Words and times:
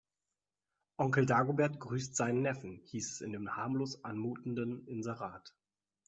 Onkel 0.97 1.27
Dagobert 1.27 1.79
grüßt 1.79 2.15
seinen 2.15 2.41
Neffen, 2.41 2.81
hieß 2.87 3.11
es 3.11 3.21
in 3.21 3.33
dem 3.33 3.55
harmlos 3.55 4.03
anmutenden 4.03 4.83
Inserat. 4.87 5.53